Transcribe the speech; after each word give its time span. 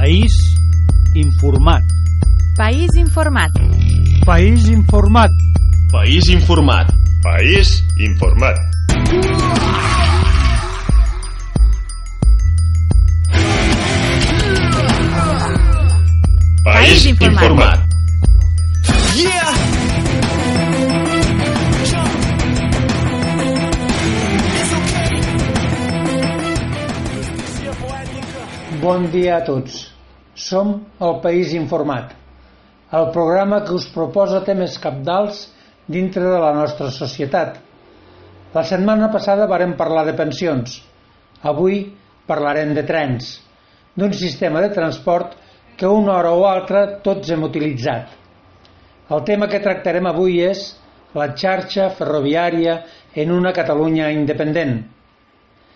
País 0.00 0.32
informat. 1.14 1.84
País 2.56 2.88
informat. 2.96 3.52
País 4.24 4.64
informat. 4.72 5.28
País 5.92 6.24
informat. 6.32 6.88
País 7.20 7.84
informat. 8.00 8.56
País 16.64 17.04
informat. 17.04 17.44
informat. 17.44 17.90
Bon 28.80 29.04
dia 29.12 29.36
a 29.36 29.44
tots. 29.44 29.89
Som 30.40 30.70
el 31.04 31.18
País 31.20 31.52
Informat, 31.52 32.14
el 32.96 33.10
programa 33.12 33.58
que 33.66 33.74
us 33.76 33.90
proposa 33.92 34.40
temes 34.46 34.78
capdals 34.80 35.42
dintre 35.84 36.24
de 36.24 36.38
la 36.40 36.54
nostra 36.56 36.88
societat. 36.94 37.58
La 38.54 38.64
setmana 38.64 39.10
passada 39.12 39.50
vàrem 39.50 39.76
parlar 39.76 40.06
de 40.08 40.16
pensions. 40.16 40.78
Avui 41.44 41.82
parlarem 42.30 42.72
de 42.72 42.86
trens, 42.88 43.34
d'un 43.92 44.16
sistema 44.16 44.64
de 44.64 44.72
transport 44.72 45.36
que 45.76 45.92
una 46.00 46.16
hora 46.16 46.32
o 46.32 46.48
altra 46.48 46.86
tots 47.04 47.28
hem 47.28 47.44
utilitzat. 47.44 48.08
El 49.12 49.24
tema 49.28 49.48
que 49.50 49.60
tractarem 49.60 50.08
avui 50.08 50.40
és 50.48 50.70
la 51.20 51.32
xarxa 51.36 51.90
ferroviària 51.98 52.80
en 53.12 53.32
una 53.36 53.52
Catalunya 53.52 54.08
independent. 54.16 54.78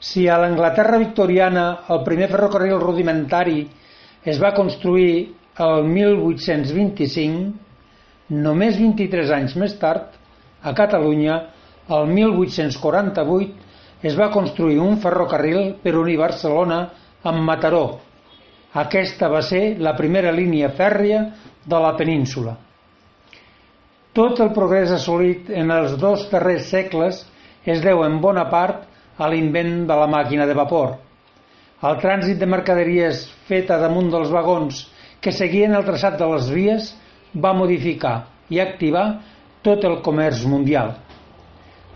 Si 0.00 0.28
a 0.28 0.40
l'Anglaterra 0.40 1.00
victoriana 1.02 1.66
el 1.92 2.06
primer 2.08 2.30
ferrocarril 2.32 2.80
rudimentari 2.80 3.66
es 4.26 4.40
va 4.42 4.54
construir 4.56 5.36
el 5.62 5.84
1825, 5.86 7.52
només 8.42 8.80
23 8.80 9.30
anys 9.36 9.54
més 9.56 9.76
tard, 9.78 10.10
a 10.66 10.72
Catalunya, 10.74 11.36
el 11.94 12.10
1848, 12.10 13.52
es 14.02 14.18
va 14.18 14.32
construir 14.34 14.80
un 14.82 14.98
ferrocarril 15.02 15.76
per 15.82 15.94
unir 16.00 16.18
Barcelona 16.18 16.80
amb 17.22 17.46
Mataró. 17.46 18.00
Aquesta 18.76 19.30
va 19.30 19.40
ser 19.46 19.78
la 19.78 19.94
primera 19.96 20.34
línia 20.34 20.72
fèrria 20.74 21.22
de 21.64 21.80
la 21.80 21.94
península. 21.96 22.56
Tot 24.16 24.42
el 24.42 24.50
progrés 24.56 24.90
assolit 24.90 25.50
en 25.54 25.70
els 25.70 25.96
dos 26.02 26.26
darrers 26.32 26.68
segles 26.72 27.22
es 27.64 27.82
deu 27.84 28.02
en 28.04 28.20
bona 28.20 28.46
part 28.50 28.84
a 29.18 29.30
l'invent 29.30 29.84
de 29.88 29.96
la 30.02 30.10
màquina 30.10 30.46
de 30.50 30.54
vapor. 30.56 31.05
El 31.84 31.98
trànsit 32.00 32.38
de 32.40 32.46
mercaderies 32.48 33.26
fet 33.48 33.68
a 33.70 33.76
damunt 33.82 34.06
dels 34.12 34.30
vagons 34.32 34.78
que 35.20 35.32
seguien 35.32 35.74
el 35.76 35.84
traçat 35.84 36.14
de 36.16 36.28
les 36.30 36.46
vies 36.48 36.92
va 37.36 37.52
modificar 37.52 38.14
i 38.48 38.60
activar 38.62 39.04
tot 39.66 39.84
el 39.84 39.98
comerç 40.06 40.46
mundial. 40.48 40.94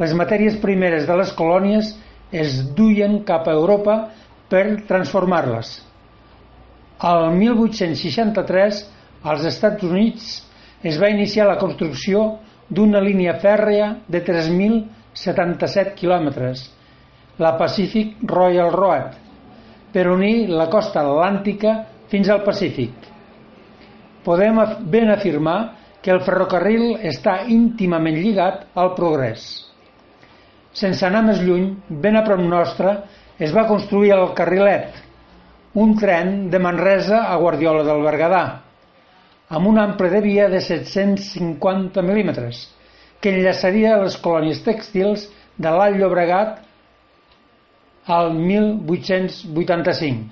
Les 0.00 0.12
matèries 0.16 0.58
primeres 0.60 1.06
de 1.08 1.16
les 1.16 1.32
colònies 1.38 1.94
es 2.42 2.58
duien 2.76 3.22
cap 3.24 3.48
a 3.48 3.54
Europa 3.56 3.96
per 4.52 4.82
transformar-les. 4.90 5.72
Al 7.00 7.30
1863, 7.38 8.82
als 9.32 9.48
Estats 9.48 9.88
Units, 9.88 10.28
es 10.84 11.00
va 11.00 11.08
iniciar 11.08 11.48
la 11.48 11.56
construcció 11.60 12.26
d'una 12.68 13.00
línia 13.00 13.38
fèrrea 13.40 13.94
de 14.08 14.20
3.077 14.28 15.96
quilòmetres, 15.96 16.68
la 17.40 17.56
Pacific 17.56 18.20
Royal 18.28 18.72
Road, 18.76 19.29
per 19.92 20.06
unir 20.10 20.48
la 20.48 20.68
costa 20.70 21.02
atlàntica 21.02 21.74
fins 22.10 22.30
al 22.30 22.44
Pacífic. 22.46 22.92
Podem 24.24 24.60
ben 24.92 25.10
afirmar 25.10 25.58
que 26.02 26.12
el 26.14 26.22
ferrocarril 26.24 26.96
està 27.06 27.42
íntimament 27.52 28.16
lligat 28.16 28.64
al 28.74 28.94
progrés. 28.96 29.44
Sense 30.72 31.04
anar 31.06 31.24
més 31.26 31.40
lluny, 31.42 31.72
ben 31.88 32.16
a 32.16 32.24
prop 32.24 32.40
nostre, 32.40 32.94
es 33.38 33.52
va 33.56 33.66
construir 33.68 34.12
el 34.14 34.32
Carrilet, 34.38 34.94
un 35.74 35.96
tren 35.98 36.50
de 36.50 36.58
Manresa 36.62 37.24
a 37.30 37.36
Guardiola 37.40 37.84
del 37.86 38.02
Berguedà, 38.06 38.42
amb 39.50 39.66
un 39.66 39.78
ample 39.82 40.10
de 40.12 40.20
via 40.22 40.48
de 40.48 40.60
750 40.62 42.02
mil·límetres, 42.06 42.68
que 43.20 43.32
enllaçaria 43.34 43.98
les 44.00 44.16
colònies 44.22 44.62
tèxtils 44.66 45.26
de 45.58 45.72
l'Alt 45.74 45.98
Llobregat 45.98 46.60
al 48.06 48.32
1885. 48.34 50.28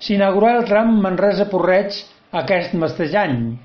S'inaugurà 0.00 0.54
el 0.58 0.64
tram 0.68 0.94
Manresa-Porreig 1.04 1.98
aquest 2.42 2.74
mateix 2.80 3.14
any. 3.20 3.58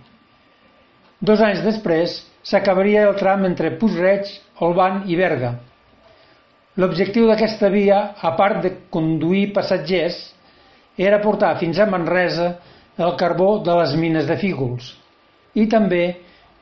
Dos 1.21 1.39
anys 1.41 1.63
després 1.63 2.17
s'acabaria 2.43 3.05
el 3.07 3.15
tram 3.21 3.45
entre 3.47 3.71
Puigreig, 3.79 4.27
Olban 4.65 5.03
i 5.07 5.15
Berga. 5.15 5.53
L'objectiu 6.75 7.29
d'aquesta 7.29 7.69
via, 7.71 7.99
a 8.19 8.35
part 8.35 8.61
de 8.65 8.71
conduir 8.91 9.53
passatgers, 9.55 10.17
era 10.97 11.21
portar 11.23 11.55
fins 11.59 11.79
a 11.79 11.87
Manresa 11.87 12.57
el 12.97 13.15
carbó 13.19 13.59
de 13.63 13.73
les 13.79 13.95
mines 13.99 14.27
de 14.27 14.37
fígols 14.39 14.93
i 15.55 15.65
també 15.71 16.03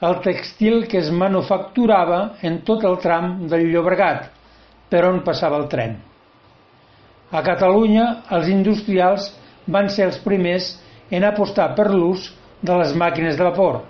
el 0.04 0.20
textil 0.26 0.86
que 0.90 1.00
es 1.02 1.10
manufacturava 1.14 2.36
en 2.46 2.60
tot 2.68 2.84
el 2.86 2.98
tram 3.02 3.48
del 3.50 3.70
Llobregat, 3.72 4.28
per 4.90 5.04
on 5.08 5.22
passava 5.26 5.60
el 5.62 5.70
tren. 5.72 5.98
A 7.34 7.42
Catalunya, 7.42 8.06
els 8.36 8.50
industrials 8.52 9.32
van 9.66 9.90
ser 9.90 10.08
els 10.10 10.20
primers 10.22 10.74
en 11.14 11.26
apostar 11.26 11.72
per 11.78 11.90
l'ús 11.92 12.30
de 12.62 12.76
les 12.80 12.94
màquines 12.98 13.38
de 13.38 13.48
vapor 13.48 13.82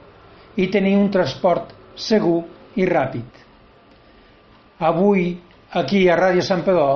i 0.58 0.70
tenir 0.72 0.96
un 0.98 1.10
transport 1.12 1.74
segur 1.96 2.44
i 2.80 2.88
ràpid. 2.90 3.42
Avui, 4.84 5.28
aquí 5.72 6.08
a 6.10 6.18
Ràdio 6.20 6.44
Sant 6.46 6.64
Pedó, 6.66 6.88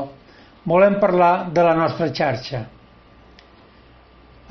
volem 0.67 0.97
parlar 0.99 1.49
de 1.53 1.63
la 1.63 1.75
nostra 1.77 2.09
xarxa. 2.13 2.63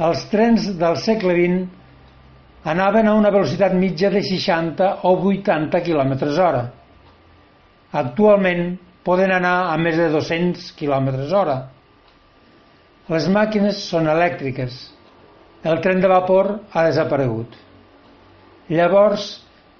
Els 0.06 0.24
trens 0.30 0.70
del 0.78 0.96
segle 1.00 1.34
XX 1.36 2.70
anaven 2.72 3.08
a 3.08 3.14
una 3.14 3.30
velocitat 3.30 3.74
mitja 3.78 4.10
de 4.10 4.22
60 4.22 4.88
o 5.08 5.14
80 5.30 5.80
km 5.86 6.14
hora. 6.34 6.64
Actualment 7.92 8.74
poden 9.06 9.30
anar 9.30 9.70
a 9.70 9.76
més 9.78 9.94
de 10.00 10.08
200 10.10 10.72
km 10.78 11.12
hora. 11.30 11.56
Les 13.06 13.28
màquines 13.30 13.78
són 13.86 14.10
elèctriques. 14.10 14.74
El 15.62 15.78
tren 15.82 16.02
de 16.02 16.10
vapor 16.10 16.50
ha 16.72 16.82
desaparegut. 16.88 17.54
Llavors, 18.68 19.28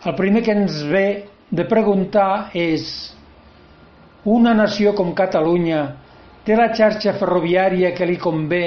el 0.07 0.15
primer 0.15 0.45
que 0.47 0.55
ens 0.55 0.79
ve 0.87 1.07
de 1.51 1.67
preguntar 1.67 2.53
és 2.55 2.87
una 4.27 4.55
nació 4.55 4.95
com 4.99 5.15
Catalunya 5.15 5.81
té 6.47 6.55
la 6.59 6.71
xarxa 6.75 7.17
ferroviària 7.19 7.93
que 7.95 8.07
li 8.07 8.19
convé 8.23 8.65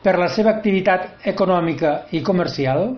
per 0.00 0.16
la 0.16 0.30
seva 0.32 0.54
activitat 0.56 1.28
econòmica 1.28 1.92
i 2.16 2.22
comercial? 2.24 2.94